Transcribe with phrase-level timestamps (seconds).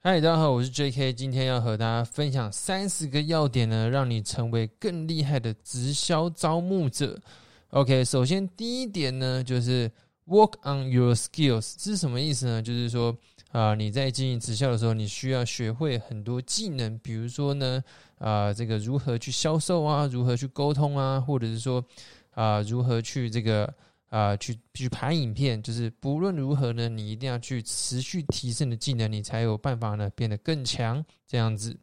[0.00, 7.20] 嗨，大家好，我是 J.K.，今天要和大家分享三十个要点呢，让你成为更厉害的直销招募者。
[7.70, 9.90] OK，首先第一点呢，就是
[10.28, 12.62] work on your skills，是什么意思呢？
[12.62, 13.12] 就是说
[13.50, 17.82] 啊，你在经营直销的时候，你需要学会很多技能，比如说呢，
[18.18, 21.84] 啊，这个如何去销售啊，如何去沟通啊，或者是说
[22.34, 23.74] 啊，如何去这个。
[24.08, 31.04] 啊，去去拍影片，就是不论如何呢，你一定要去持续提升的技能，你才有办法呢变得更强。
[31.26, 31.76] 这样子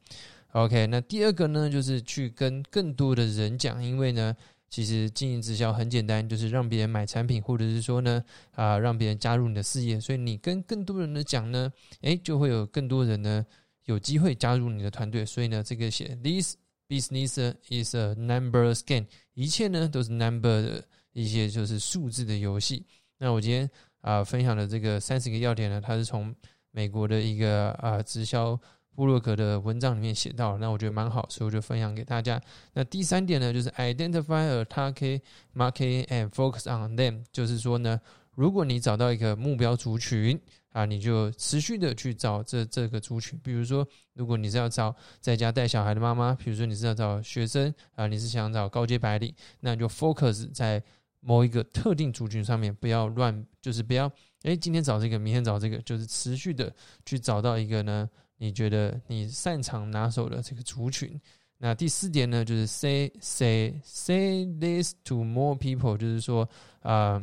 [0.53, 0.87] ，OK。
[0.87, 4.35] 那第二个呢，就是去跟更多的人讲，因为呢，
[4.71, 8.23] 其实经营直销很简单，就是让别人买产品，或者是说呢，
[8.55, 10.01] 啊，让别人加入你的事业。
[10.01, 11.71] 所以你跟更多人的讲呢，
[12.01, 13.45] 诶，就会有更多人呢
[13.83, 15.23] 有机会加入你的团队。
[15.23, 16.55] 所以呢，这个写 This
[16.89, 19.05] business is a numbers game，
[19.35, 20.83] 一切呢都是 number 的。
[21.15, 22.85] 一些就是数字的游戏。
[23.17, 23.69] 那我今天
[24.01, 26.35] 啊分享的这个三十个要点呢，它是从
[26.71, 28.59] 美国的一个啊直销
[28.93, 32.41] 布洛格的文章里面写到，那我觉得蛮好，所以我就分享给大家。
[32.73, 35.21] 那第三点呢，就是 identify a target
[35.55, 37.97] market and focus on them，就是说呢，
[38.35, 40.37] 如果你找到一个目标族群
[40.73, 43.39] 啊，你就持续的去找这这个族群。
[43.41, 50.83] 比如说，如果你是要找在家带小孩的妈妈，比如说你是要找学生啊，你是想找高阶白领，那你就 focus 在。
[51.27, 54.05] 某一个特定族群上面，不要乱，就是不要，
[54.43, 56.71] 哎，今天找这个，明天找这个，就是持续的
[57.03, 61.19] 去找到一个呢，你觉得你擅长拿手的这个族群。
[61.57, 66.47] 那第四点呢，就是 say say say this to more people，就是说
[66.81, 67.19] 啊，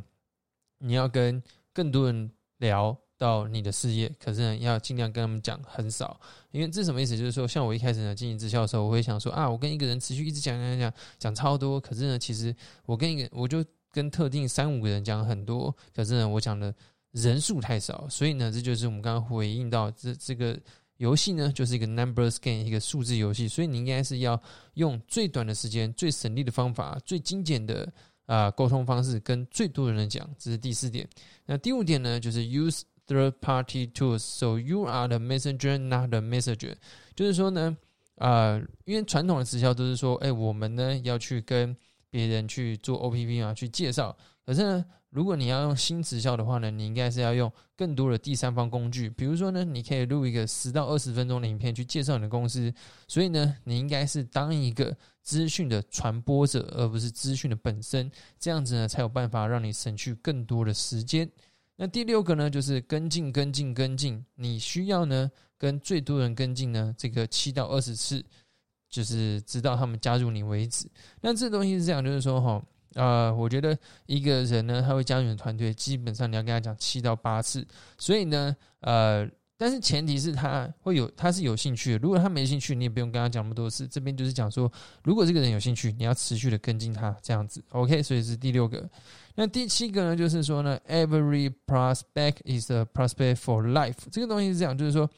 [0.79, 1.41] 你要跟
[1.73, 7.17] 更多人聊到你的事业，可是呢，要尽量跟他们讲很少，因为这什么意思？
[7.17, 12.53] 就是说，像我一开始呢经营直销的时候，我会想说啊，我跟一个人持续一直讲讲讲讲超多，可是呢，其实
[12.85, 13.65] 我跟一个我就。
[13.93, 16.75] 跟特定三五个人讲很多，可是呢，我讲的
[17.13, 20.59] 人数太少，所以呢，这就是我们刚刚回应到这这个
[20.97, 24.41] 游戏呢，就是一个 numbers game，一个数字游戏，所以你应该是要
[24.75, 27.93] 用最短的时间、最省力的方法、最精简的
[28.27, 31.07] 啊沟通方式，跟最多的人讲，这是第四点。
[31.45, 36.75] 那第五点呢，就是 use third party tools，so you are the messenger, not the messenger。
[37.15, 37.77] 就是说呢，
[38.17, 41.77] 啊，因为传统的直销都是说，哎，我们呢要去跟
[42.13, 44.15] 别人去做 OPP 啊，去介绍。
[44.45, 49.09] 可是呢，如果你要用新直销的话呢，你应该是要用更多的第三方工具。
[49.09, 52.71] 比如说呢，你可以录一个十到二十分钟的影片去介绍你的公司。
[53.09, 58.11] 所以呢，你应该是当一个资讯的传播者，而不是资讯的本身。
[58.39, 61.27] 这样子呢，才有办法让你省去更多的时间。
[61.77, 64.23] 那第六个呢，就是跟进、跟进、跟进。
[64.35, 68.23] 你需要呢，跟最多人跟进呢，这个七到二十次。
[68.93, 70.87] 就是直到他们加入你为止。
[71.23, 72.63] 那这东西是这样，就是说哈，
[72.95, 77.67] 呃，我觉得一个人呢，他会加入你的团队，基本上你要跟他讲七到八次。
[77.97, 79.27] 所以呢，呃，
[79.57, 81.99] 但是前提是他会有，他是有兴趣的。
[81.99, 83.89] 如果他没兴趣，你也不用跟他讲那么多次。
[83.89, 84.71] 这边就是讲说，
[85.05, 87.65] 如果这个人有兴趣，你要持续的跟进他，这样子。
[87.71, 88.87] OK，所以是第六个。
[89.37, 93.97] 那第七个呢，就是说呢，Every prospect is a prospect for life。
[94.11, 95.09] 这个东西是这样，就是说，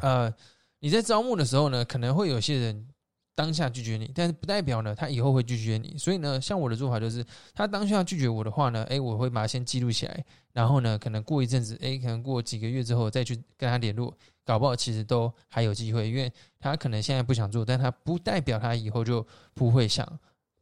[0.00, 0.32] 呃。
[0.82, 2.88] 你在招募的时候呢，可能会有些人
[3.36, 5.96] 当下拒绝你，但是不代表呢他以后会拒绝你。
[5.96, 14.12] 所以呢，像我的做法就是，他当下拒绝我的话呢，诶，我会把它先记录起来，然后呢，可能过一阵子，诶，可能过几个月之后再去跟他联络，
[14.44, 20.04] 搞不好其实都还有机会，因为他可能现在不想做，但他不代表他以后就不会想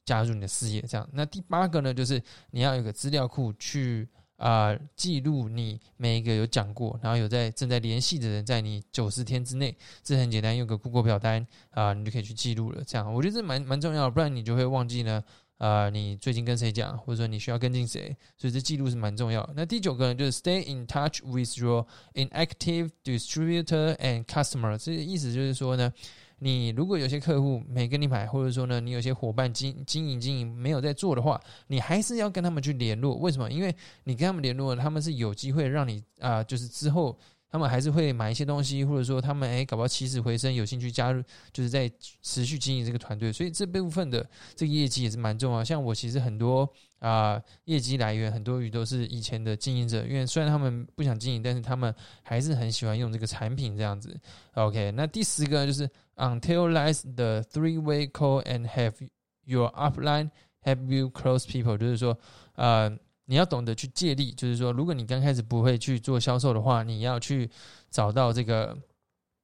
[0.04, 0.82] 加入你的事业。
[0.82, 4.06] 这样，那第八个呢，就是你要有个资料库去。
[4.40, 12.82] 啊，记录你每一个有讲过，然后有在正在联系的人，在你九十天之内，这很简单，用个 Google 表单啊，你就可以去记录了。
[12.86, 15.22] 这样，我觉得这蛮蛮重要，不然你就会忘记呢。
[15.58, 19.46] 啊，你最近跟谁讲，或者说你需要跟进谁，所以这记录是蛮重要。
[19.54, 24.78] 那第九个呢，就是 Stay in touch with your inactive distributor and customer。
[24.78, 25.92] 这意思就是说呢。
[26.40, 33.14] 你如果有些客户没跟你买，或者说呢，你有些伙伴经经营经营没有在做的话，你还是要跟他们去联络。
[33.14, 33.48] 为什么？
[33.48, 37.16] 因为你跟他们联络，他们是有机会让你啊，就是之后。
[37.52, 41.20] 他们还是会买一些东西，或者说他们哎，搞不好起死回生，有兴趣加入，
[41.52, 41.90] 就是在
[42.22, 43.32] 持续经营这个团队。
[43.32, 45.64] 所以这部分的这个业绩也是蛮重要。
[45.64, 51.92] 像我其实很多啊，业绩来源很多鱼都是以前的经营者，因为虽然他们不想经营，但是他们
[52.22, 54.16] 还是很喜欢用这个产品这样子。
[54.54, 58.94] OK，那第十个就是 Until lies the three way call and have
[59.44, 60.30] your upline
[60.62, 62.16] help you close people，就是说
[62.54, 62.96] 呃。
[63.26, 67.48] 你要懂得去借力，就是说，如果你刚开始不会去做销售的话，你要去
[67.88, 68.76] 找到这个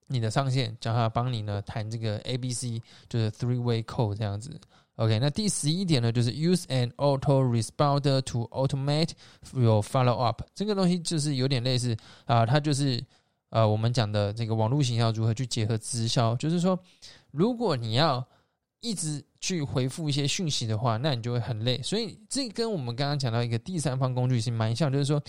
[0.09, 4.61] 你的上线，叫他帮你呢谈这个 A B C，就是 three way call 这样子。
[4.97, 9.11] OK，那第十一点呢，就是 use an auto responder to automate
[9.53, 10.43] your follow up。
[10.55, 13.03] 这个东西就是有点类似啊，它就是
[13.51, 16.79] 呃，我们讲的这个网络行销如何去结合直销，就是说，
[17.31, 18.27] 如果你要
[18.81, 21.81] 一直去回复一些讯息的话，那你就会很累。
[21.83, 25.23] 所以这跟我们刚刚讲到一个第三方工具是蛮像，就是说。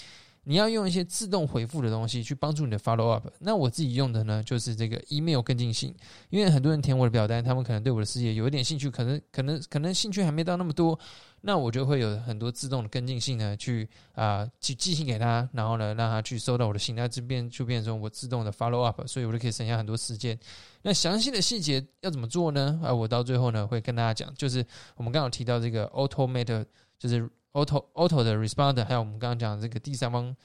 [0.49, 3.27] 你要用一些自动回复的东西去帮助你的 follow up。
[3.39, 5.93] 那我自己用的呢，就是这个 email 跟进信。
[6.29, 10.97] 因为很多人填我的表单，他们可能对我的事业有一点兴趣，可能可能可能兴趣还没到那么多，
[11.41, 20.39] 那我就会有很多自动的跟进信呢，去啊去寄信给他，然后呢让他去收到我的信，那这边就变成我自动的 follow up，所以我就可以省下很多时间。
[20.83, 22.79] 那详细的细节要怎么做呢？
[22.81, 24.65] 啊，我到最后呢会跟大家讲，就是
[24.95, 26.65] 我们刚好提到这个 automate，
[26.97, 27.29] 就是。
[27.57, 30.35] Auto auto 的 responder，还有我们刚刚讲的这个第三方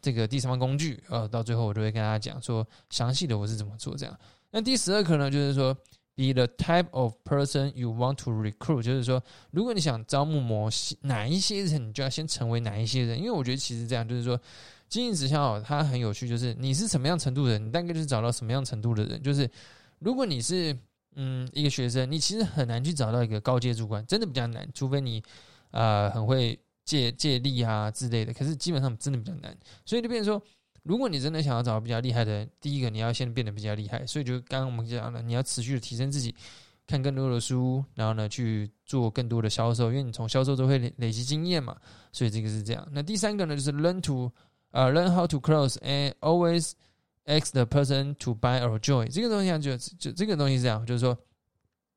[0.00, 4.18] 这个第三方工具，呃，到最后我都会跟大家讲说详细的我是怎么做这样。
[4.50, 5.74] 那第十二课呢，就是说
[6.14, 13.18] be the type of person you want to recruit，就是说如果你想招募某些哪一些人，你就要先成为哪一些人。
[13.18, 14.40] 因为我觉得其实这样就是说
[14.88, 19.22] 经营直销它很有趣，就是你是什么样程度的人，你大概就是找到什么样程度的人。
[19.22, 19.48] 就是
[19.98, 20.74] 如果你是
[21.14, 25.22] 嗯一个学生，你其实很难去找到一个高阶主管，真的比较难，除非你。
[25.70, 30.42] 啊，很会借借力啊之类的，可是基本上真的比较难，所以就变成说，
[30.82, 36.34] 如果你真的想要找到比较厉害的人，第一个你要先变得比较厉害，所以就刚刚我们讲了，你要持续的提升自己，
[36.86, 41.76] 看更多的书，然后呢去做更多的销售，因为你从销售都会累累积经验嘛，
[42.10, 42.88] 所以这个是这样。
[42.90, 44.32] 那第三个呢，就是 learn to
[44.70, 46.72] 啊 learn how to close and always
[47.26, 49.06] ask the person to buy or join。
[49.08, 51.18] 这个东西啊就就这个东西是这样，就是说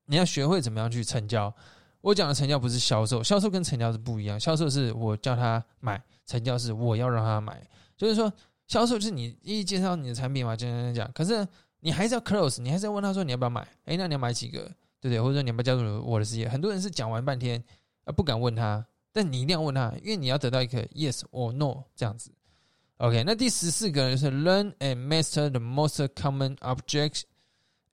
[0.07, 1.55] 你要学会怎么样去成交。
[2.01, 4.39] 我讲的成交不是销售，销售跟成交是不一样。
[4.39, 7.61] 销售是我叫他买，成交是我要让他买。
[7.95, 8.31] 就是说，
[8.67, 11.11] 销售就是你一介绍你的产品嘛，讲讲讲。
[11.13, 11.47] 可是
[11.79, 13.61] 你还是要 close，你还是要问他说你要不要买？
[13.85, 14.61] 诶，那你要买几个？
[14.99, 15.21] 对不对？
[15.21, 16.49] 或者说你要不要加入我的事业？
[16.49, 17.63] 很多人是讲完半天
[18.05, 18.83] 啊，不敢问他，
[19.13, 22.31] 但你一定要问他，因为你要得到一个 yes or no 这样子。
[22.97, 27.21] OK，那第十四个就是 learn and master the most common objects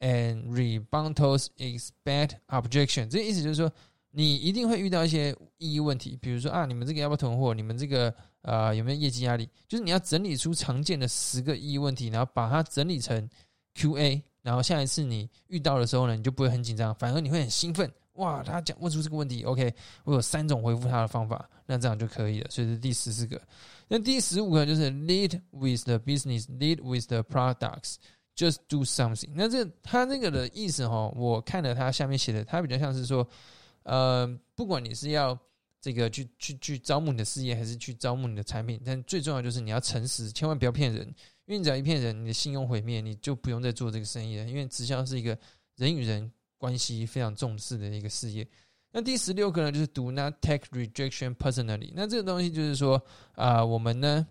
[0.00, 3.08] and rebuttals expect objection。
[3.10, 3.70] 这意思就是说。
[4.10, 7.52] 你一定会遇到一些意义问题，比如说啊，你们这个要不要囤货？
[7.52, 9.48] 你们这个呃有没有业绩压力？
[9.68, 13.28] 就是你要整理出常见的十个意义问题，然后把它整理成
[13.74, 17.90] Q&A，然后下一次你遇到的时候呢，你就不会很紧张，反而你会很兴奋。
[18.14, 19.72] 哇，他讲问出这个问题，OK，
[20.04, 22.50] 我有三种回复他的方法，那这样就可以了。
[22.50, 23.40] 所以是第十四个。
[23.88, 29.30] 那第十五个就是 lead with the business，lead with the products，just do something。
[29.34, 33.28] 那这他那个的意思哈，我看了他下面写的，他比较像是说。
[33.88, 35.36] 呃，不管你是要
[35.80, 41.06] 这个去去去招募你的事业，还是去招募你的产品，但最重要就是你要诚实，千万不要骗人。
[41.46, 44.44] 因为你只要一骗人，你的信用毁灭，你就不用再做这个生意了。
[44.44, 45.38] 因为直销是一个
[45.76, 48.46] 人与人关系非常重视的一个事业。
[48.92, 51.90] 那第十六个呢，就是 Do not take rejection personally。
[51.94, 53.02] 那这个东西就是说
[53.36, 54.26] 啊，我们呢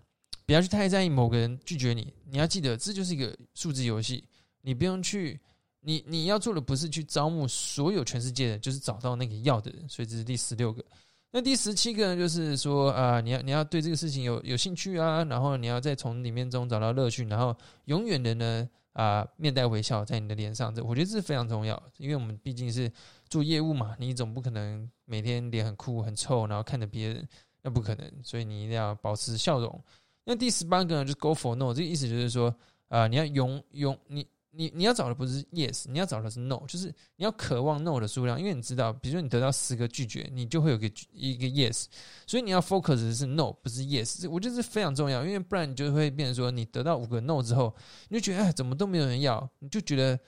[0.46, 4.22] 不要去太在意某个人拒绝你，你要记得这就是一个数字游戏，
[4.62, 5.40] 你不用去。
[5.80, 9.88] 你你要做的不是去招募所有全世界的，就是找到那个要的人。
[9.88, 10.84] 所以这是第十六个。
[11.30, 17.54] 那第十七个呢，就是说啊，你要你要对这个事情有有兴趣啊，然后你要再从里面中找到乐趣，然后
[17.84, 20.74] 永远的呢啊面带微笑在你的脸上。
[20.74, 22.90] 这我觉得这是非常重要，因为我们毕竟是
[23.28, 27.28] 做业务嘛，你总不可能每天脸很酷很臭，然后看着别人，
[27.62, 28.10] 那不可能。
[28.22, 29.84] 所以你一定要保持笑容。
[30.24, 32.54] 那第十八个呢，就是 Go for No，这个意思就是说
[32.88, 34.26] 啊，你要勇勇你。
[34.50, 36.86] 你你要找的不是 yes，你要找的是 no，就是
[37.16, 41.84] 你要渴望 no 的数量，因为你知道，比如说你得到十个拒绝，你就会有个一个 yes，
[42.26, 47.74] 所以你要 focus 是 no，不是 yes，我觉得是非常重要，因为不然你就会变成说，你得到五个 no 之后，
[48.08, 50.18] 你就觉得哎，怎么都没有人要，你就觉得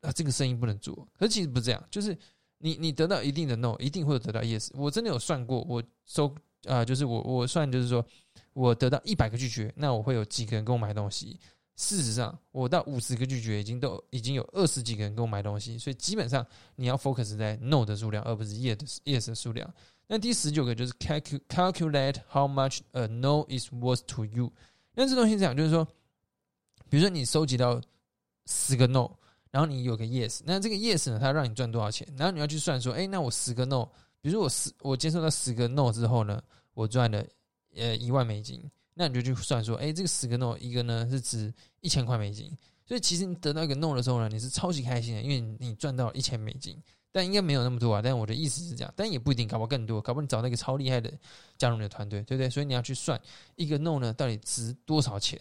[0.00, 0.94] 啊，这个生意不能做。
[1.16, 2.16] 可是其实不是这样，就是
[2.58, 4.70] 你你得到一定的 no，一定会有得到 yes。
[4.74, 6.34] 我真的有算过，我收
[6.64, 8.04] 啊，就是我我算就是说
[8.52, 11.38] 我得到一百个拒绝，那我会有几个人跟我买东西。
[11.76, 19.72] 事实上，我到五十个拒绝，已经都已经有二十几个人给我买东西，所以基本上你要 focus 在 no 的数量，而不是 yes yes 的数量。
[20.06, 24.50] 那第十九个就是 calculate how much a no is worth to you。
[24.94, 25.86] 那这东西讲就是说，
[26.88, 27.78] 比如说你收集到
[28.46, 29.10] 十个 no，
[29.50, 32.08] 然后你有个 yes，那这个 yes 呢，它让你赚多少钱？
[32.16, 33.84] 然后你要去算说，哎，那我十个 no，
[34.22, 36.42] 比如说我十我接受到十个 no 之后呢，
[36.72, 37.22] 我赚了
[37.74, 38.62] 呃一万美金。
[38.98, 42.50] 那你就去算说，哎，这个十个 no 一个呢是值一千块美金，
[42.86, 48.00] 所以其实你得到一个 no 的时候呢，你是超级开心的，因为你赚到了一千美金，但应该没有那么多啊。
[48.02, 51.12] 但我的意思是这样，但也不一定，搞不更多，搞不好你找到一个超厉害的
[51.58, 52.48] 加入你的团队，对不对？
[52.48, 53.20] 所以你要去算
[53.56, 55.38] 一个 no 呢到底值多少钱。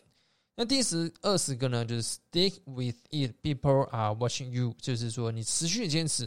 [0.57, 6.25] 那第十二十个呢，就是 stick with it，people are watching you，就是说你持续的坚持，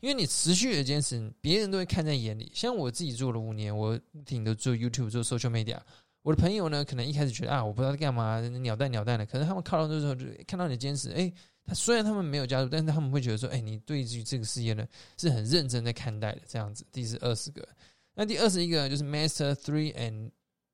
[0.00, 2.50] 因为你持续的坚持，别人都会看在眼里。
[2.52, 5.80] 像我自己做了五年，我不停的做 YouTube，做 social media。
[6.24, 9.26] 我的朋友呢，可能一开始觉得啊，我不知道在干嘛，鸟蛋鸟蛋的。
[9.26, 11.30] 可是他们靠到的时候，就看到你的坚持，哎，
[11.66, 14.88] 他虽然他们没有加入，但是他们会觉得说，哎，你对于这个事业呢
[15.18, 16.82] 是很认真的看待的，这样子。
[16.90, 17.68] 第是二十个，
[18.14, 20.30] 那第二十一个就是 master three and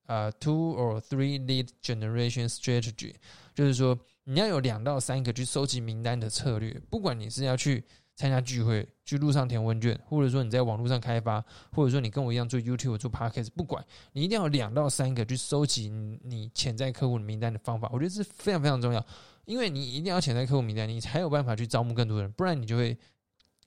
[0.06, 3.14] 啊 two or three lead generation strategy，
[3.52, 7.84] 就是说你要有两到三个去收集名单的策略，不管你是要去。
[8.20, 19.02] 参加聚会，去路上填问卷，或者说你在网络上开发，或者说你跟我一样做 YouTube 做 Podcast，不管你一定要两到三个去收集你潜在客户的名单的方法，我觉得是非常非常重要，
[19.46, 22.94] 因为你一定要潜在客户名单，你才有办法去招募更多人，不然你就会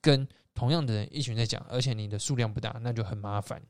[0.00, 3.60] 跟同样的人一群在讲，而且你的数量不大，那就很麻烦。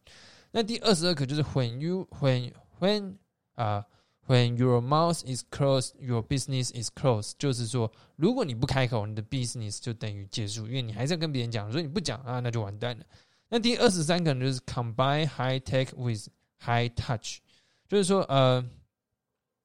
[0.51, 3.15] 那第二十二个就是 When you when when
[3.55, 3.87] 啊。
[4.27, 7.33] When your mouth is closed, your business is closed。
[7.39, 11.71] 就是说，如果你不开口，你的 business 就等于结束，因为你还是要跟别人讲。
[11.71, 13.05] 所以你不讲啊，那就完蛋了。
[13.49, 16.27] 那第二十三个呢，就是 combine high tech with
[16.59, 17.39] high touch。
[17.87, 18.65] 就是说，呃，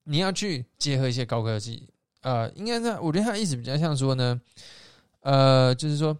[0.03, 1.87] 你要去结合一些高科技。
[2.21, 4.41] 呃，应该是，我觉得他的意思比较像说呢，
[5.21, 6.17] 呃，就是说。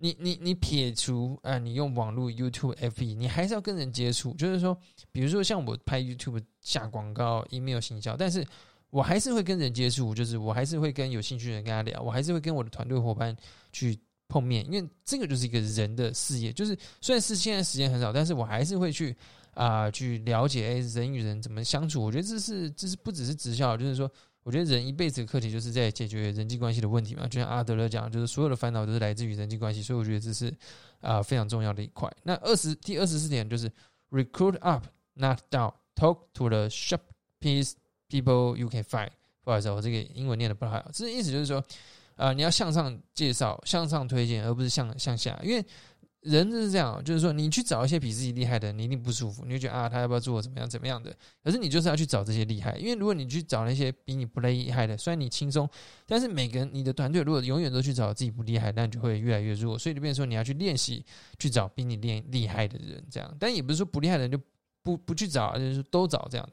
[0.00, 4.32] 你你你撇除啊，你用网络 YouTube、FB，你还是要跟人接触。
[4.34, 4.76] 就是说，
[5.12, 8.44] 比如说像我拍 YouTube 下广告、email 行销，但是
[8.88, 13.36] 我还是会跟人接触，就是我还是会跟有兴趣的人跟他聊，我还是会跟我的团队伙伴
[13.72, 16.50] 去碰面，因为这个就是一个人的事业。
[16.52, 19.14] 就是虽然是现在时间很少，但是我还是会去
[19.52, 22.02] 啊去了解，哎，人与人怎么相处。
[22.02, 24.10] 我觉得这是这是不只是直销，就是说。
[24.42, 30.52] 我觉得人一辈子的课题就是在解决人际关系的问题嘛，就像阿德勒讲，就是所有的烦恼都是来自于人际关系，所以我觉得这是
[31.00, 32.10] 啊非常重要的一块。
[32.22, 33.70] 那二十第二十四点就是
[34.10, 37.74] recruit up not down，talk to the sharpest
[38.08, 39.10] people you can find。
[39.42, 41.62] 不好意思，我这个英文念的不太好，这意思就是说，
[42.16, 45.64] 啊你要向上介绍、向上推荐，而不是向向下，因为。
[46.22, 51.16] 人就是这样，就是说，你去找一些比自己厉害的，你一定不舒服，你就觉得啊，他要不要做怎么样怎么样的？
[51.42, 55.66] 可是你就是要去找这些厉害，因为如果你去找那些比你不厉害的，虽然你轻松，
[56.04, 59.78] 但是每个人你的团队如果永远都去找自己不厉害，那你就会越来越弱。
[59.78, 61.02] 所以就变成说，你要去练习
[61.38, 63.34] 去找比你练厉害的人，这样。
[63.40, 64.38] 但也不是说不厉害的人就
[64.82, 66.46] 不不去找，就是都找这样。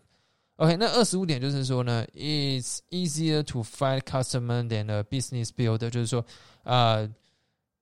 [0.56, 6.26] OK，那二十五点就是说呢，It's easier to find customer than a business builder，就是说
[6.64, 7.06] 啊。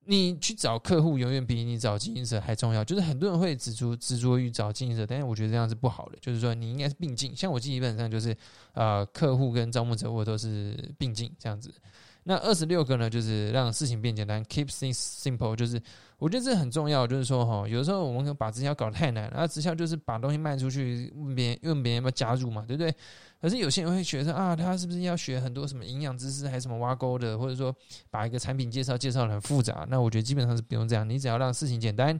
[0.06, 2.84] 你去找客户，永远比你找经营者还重要。
[2.84, 6.18] 就是很多人会执着执着于找经营者，但是我觉得这样是不好的。
[6.20, 7.34] 就是说，你应该是并进。
[7.34, 8.36] 像我基本上就是，
[8.72, 11.74] 呃，客户跟招募者我都是并进这样子。
[12.28, 15.54] 那二十六个呢，就是让事情变简单，keep things simple。
[15.54, 15.80] 就是
[16.18, 17.06] 我觉得这很重要。
[17.06, 22.92] 就是说，哈，有的时候我们可能把直销搞得太难，然后直销就是把东西卖出去，问别人问别人要不要加入嘛，对不对？
[23.40, 27.72] 可是有些人会觉得啊，他是不是要学很多什么营养知识，还是什么挖沟的，或者说
[28.10, 29.86] 把一个产品介绍介绍的很复杂？
[29.88, 32.18] 那我觉得基本上是不用这样，你只要让事情简单，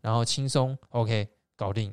[0.00, 1.92] 然后轻松，OK，搞定，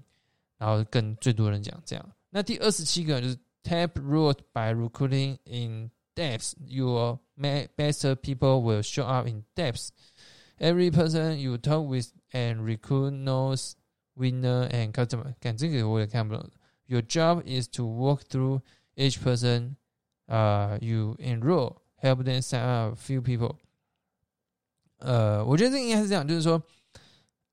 [0.59, 2.05] 然后跟最多人讲这样。
[2.29, 7.18] 那第二十七个就是 tap root by recruiting in depth, your
[7.76, 9.90] best people will show up in depth.
[10.58, 13.74] Every person you talk with and recruit knows
[14.14, 15.34] winner and customer。
[15.40, 16.50] 看这个我也看不懂。
[16.86, 18.60] Your job is to walk through
[18.96, 19.76] each person,
[20.28, 23.56] uh, you enroll, help them sign up a few people.
[24.98, 26.62] 呃，我觉得这应该是这样，就是说，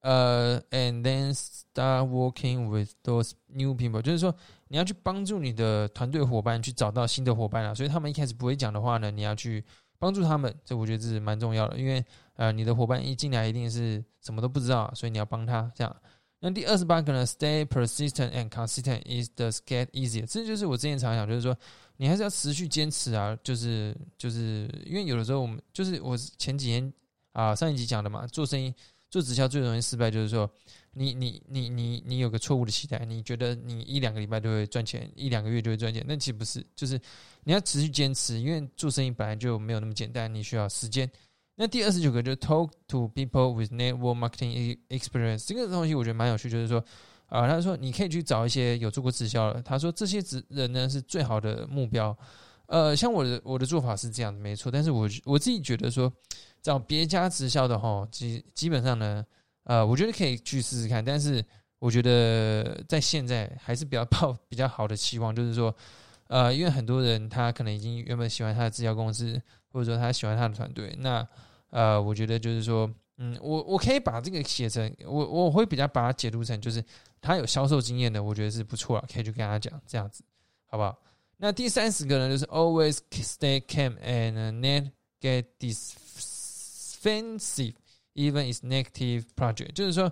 [0.02, 4.34] 呃，and then start working with those new people，就是说，
[4.68, 7.74] 你要去帮助你的团队伙伴去找到新的伙伴啊。
[7.74, 9.64] 所以他们一开始不会讲的话呢，你要去
[9.98, 10.52] 帮助他们。
[10.64, 12.04] 这我觉得是蛮重要的，因为
[12.34, 15.96] 呃，你的伙伴一进来一定是什么都不知道，所以你要帮他这样。
[16.40, 20.26] 那第二十八个呢？Stay persistent and consistent is the get easier。
[20.26, 21.56] 这就是我之前常讲，就是说
[21.98, 23.38] 你还是要持续坚持啊。
[23.44, 26.92] 就是就是因为有的时候我们就是我前几年
[27.30, 28.74] 啊上一集讲的嘛，做生意
[29.12, 30.50] 做直销最容易失败，就是说
[30.94, 36.98] 你你你你你有个错误的期待，你觉得你一两个礼拜就会赚钱，一两个月就会赚钱，那其实不是，就是
[37.44, 41.08] 你要持续坚持，因为做生意本来就没有那么简单，你需要时间。
[41.56, 46.82] 那第二十九个就是 talk to people with network marketing experience，这个东西我觉得蛮有趣，就是说，
[47.26, 52.16] 啊，他说你可以去找一些有做过直销的，他说这些直人呢是最好的目标。
[52.66, 56.10] 呃，像我的我的做法是这样的，没错，但是我我自己觉得说
[56.62, 59.26] 找别家直销的哈，基基本上呢，
[59.64, 61.44] 呃，我觉得可以去试试看，但是
[61.78, 65.74] 我觉得在现在还是比较抱 比较好的期望，就是说，
[66.28, 69.42] 呃，因为很多人他可能已经原本喜欢他的直销公司。
[69.74, 71.26] 或者说他喜欢他的团队，那
[71.70, 76.84] 呃，我觉得就是说，嗯，我我可以把这个写成我我会比较把它解读成就是
[77.22, 80.22] 他有销售经验的，我觉得是不错了，可以去跟他讲这样子，
[80.66, 80.94] 好不好？
[81.38, 84.90] 那第三十个呢，就是 always stay calm and net
[85.22, 85.96] get this
[87.02, 87.74] defensive
[88.14, 90.10] even is negative project，就是说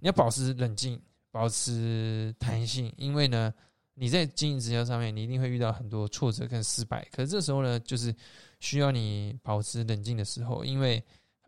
[0.00, 1.00] 你要保持冷静，
[1.30, 3.52] 保持弹性，因为呢，
[3.94, 7.06] 你在经营直销上面，你一定会遇到很多挫折跟失败。
[7.12, 8.14] 可是这时候呢，就是
[8.60, 11.02] 需要你保持冷静的时候，因为，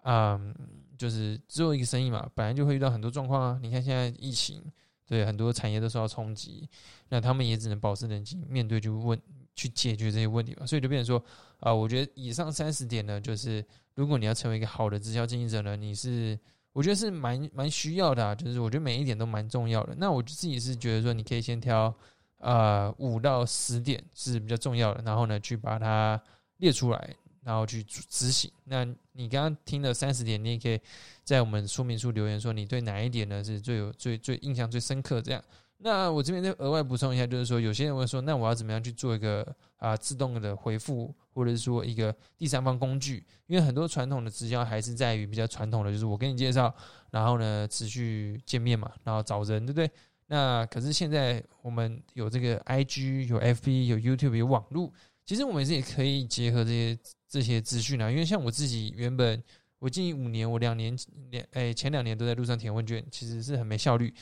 [0.05, 0.55] 嗯，
[0.97, 3.59] 就是做一个生意嘛，本来就会遇到很多状况啊。
[3.63, 4.63] 你看现在疫情，
[5.07, 6.69] 对很多产业都受到冲击，
[7.09, 9.21] 那他们也只能保持冷静面对，就问
[9.55, 10.67] 去解决这些问题吧。
[10.67, 11.25] 所以就变成说，
[11.59, 13.65] 啊，我觉得以上三十点呢，就是
[13.97, 16.39] 如果你要成为一个好的直销经营者呢，你是。
[16.73, 19.95] 我觉得是蛮蛮需要的，啊，就是我觉得每一点都蛮重要的。
[19.97, 21.91] 那我自己是觉得说，你可以先挑
[22.37, 26.23] 呃五到十点是比较重要的，然后呢去把它
[26.59, 28.53] 列出来，然后去执行。
[28.65, 30.79] 那你刚刚听了三十点，你也可以
[31.25, 35.43] 在我们说明书留言说你对哪一点呢是最有最最印象最深刻这样。
[35.79, 43.25] 那我这边再额外补充一下，就是说，有些人会说，那我要怎么样去做一个啊自动的回复，或者是说一个第三方工具？
[43.47, 46.75] 因为很多传统的直销还是在于比较传统的，就是我给你介绍，
[47.11, 49.91] 然后呢持续见面嘛，然后找人，对不对？
[50.29, 54.91] 那可是现在我们有这个 IG，有 FB，有 YouTube，有网络，
[55.25, 58.11] 其实我们也是也可以结合这些这些资讯啊。
[58.11, 59.41] 因为像我自己原本
[59.79, 60.97] 我近五年，我两年
[61.31, 64.13] 两哎前两年都在路上填问卷，其实是很没效率。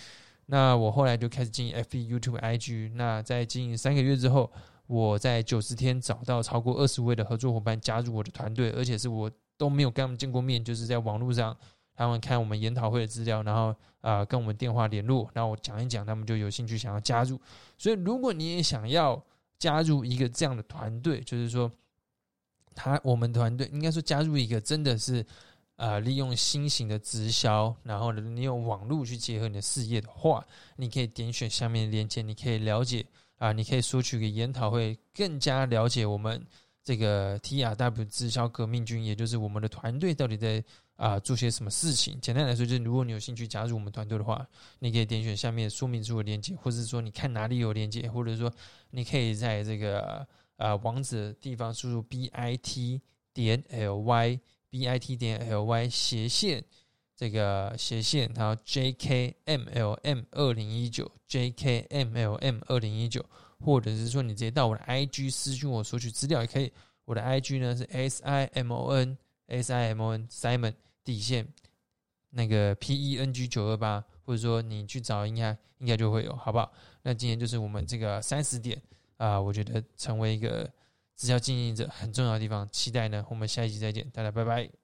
[0.46, 2.92] 那我后来就开始经营 FB、YouTube、IG。
[2.94, 4.50] 那在经营三个月之后，
[4.86, 11.56] 我在九十天找到超过二十位的合作伙伴加入我的团队，而且是我都没有跟他们见过面，就是在网络上
[11.96, 17.40] 他们看我们研讨会的资料，然后啊跟我们电话联络，然后我讲一讲，他们就有兴趣想要加入。
[17.78, 19.22] 所以如果你也想要
[19.58, 21.70] 加入一个这样的团队，就是说
[22.74, 25.24] 他我们团队应该说加入一个真的是。
[25.76, 33.04] 啊，利用新型的直销，然后呢，你用网络去结合你的事业的话，你可以点选下面的链接，你可以了解
[33.38, 36.46] 啊，你可以索取个研讨会，更加了解我们
[36.84, 40.62] 这个 T R W 直销革命军，也就是我们的团队到底在
[40.94, 42.20] 啊做些什么事情。
[42.20, 44.46] 简单来说，就是如果你有兴趣加入我们团队的话，
[44.78, 48.48] 你可以点选下面说明书的链接，或者说你看哪里有链接，或者说
[48.90, 50.24] 你可以在这个
[50.56, 53.00] 啊网址地方输入 B I T
[53.32, 54.38] 点 L Y。
[54.74, 56.64] B i t 点 l y 斜线
[57.14, 63.24] 这个斜线，然后 j k m l m 二零一九 j k m l m 二零一九，
[63.60, 66.72] 或者是说你直接到我的 i g 私信我索取资料也可以。
[67.04, 71.46] 我的 i g 呢是 s i m o n s i m o n simon 底线
[72.30, 76.72] 那个 p e n g 九二八，或者说你去找应该应该就会有，好不好？
[77.02, 78.82] 那今天就是我们这个三十点
[79.18, 80.68] 啊，我觉得成为一个。
[81.16, 83.24] 直销经营者很重要的地方，期待呢。
[83.30, 84.83] 我们下一集再见，大家拜拜。